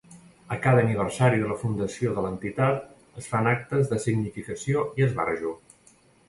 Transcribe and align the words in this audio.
A 0.53 0.55
cada 0.61 0.79
aniversari 0.85 1.41
de 1.43 1.49
la 1.51 1.57
fundació 1.63 2.13
de 2.15 2.23
l'entitat 2.27 3.21
es 3.23 3.27
fan 3.35 3.51
actes 3.53 3.93
de 3.93 4.01
significació 4.07 4.87
i 5.03 5.07
esbarjo. 5.09 5.55